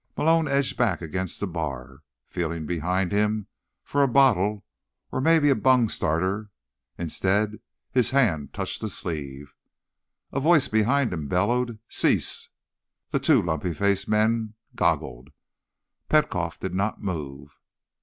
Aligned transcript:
Malone 0.17 0.47
edged 0.47 0.77
back 0.77 0.99
against 0.99 1.39
the 1.39 1.45
bar, 1.45 1.99
feeling 2.27 2.65
behind 2.65 3.11
him 3.11 3.45
for 3.83 4.01
a 4.01 4.07
bottle 4.07 4.65
or 5.11 5.21
maybe 5.21 5.47
a 5.51 5.55
bungstarter. 5.55 6.49
Instead, 6.97 7.59
his 7.91 8.09
hand 8.09 8.51
touched 8.51 8.81
a 8.81 8.89
sleeve. 8.89 9.53
A 10.31 10.39
voice 10.39 10.67
behind 10.67 11.13
him 11.13 11.27
bellowed: 11.27 11.77
"Cease!" 11.87 12.49
The 13.11 13.19
two 13.19 13.43
lumpy 13.43 13.75
faced 13.75 14.09
men 14.09 14.55
goggled. 14.73 15.29
Petkoff 16.09 16.59
did 16.59 16.73
not 16.73 17.03
move. 17.03 17.59